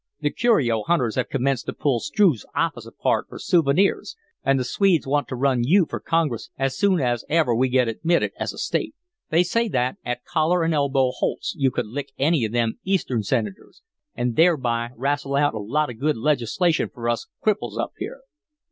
"The 0.19 0.31
curio 0.31 0.81
hunters 0.81 1.13
have 1.13 1.29
commenced 1.29 1.67
to 1.67 1.73
pull 1.73 1.99
Struve's 1.99 2.43
office 2.55 2.87
apart 2.87 3.27
for 3.29 3.37
souvenirs, 3.37 4.15
and 4.43 4.59
the 4.59 4.63
Swedes 4.63 5.05
want 5.05 5.27
to 5.27 5.35
run 5.35 5.63
you 5.63 5.85
for 5.87 5.99
Congress 5.99 6.49
as 6.57 6.75
soon 6.75 6.99
as 6.99 7.23
ever 7.29 7.53
we 7.53 7.69
get 7.69 7.87
admitted 7.87 8.31
as 8.39 8.51
a 8.51 8.57
State. 8.57 8.95
They 9.29 9.43
say 9.43 9.67
that 9.67 9.97
at 10.03 10.23
collar 10.25 10.63
an' 10.65 10.73
elbow 10.73 11.11
holts 11.11 11.53
you 11.55 11.69
could 11.69 11.85
lick 11.85 12.13
any 12.17 12.45
of 12.45 12.51
them 12.51 12.79
Eastern 12.83 13.21
senators 13.21 13.83
and 14.15 14.35
thereby 14.35 14.89
rastle 14.97 15.35
out 15.35 15.53
a 15.53 15.59
lot 15.59 15.91
of 15.91 15.99
good 15.99 16.17
legislation 16.17 16.89
for 16.91 17.07
us 17.07 17.27
cripples 17.45 17.77
up 17.79 17.93
here." 17.99 18.21